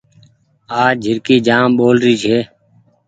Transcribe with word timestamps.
آج 0.83 0.95
جهرڪي 1.03 1.35
جآم 1.47 1.67
ٻول 1.77 1.95
ري 2.05 2.13
ڇي۔ 2.23 2.37